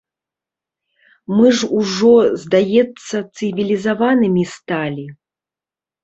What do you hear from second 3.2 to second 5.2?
цывілізаванымі сталі.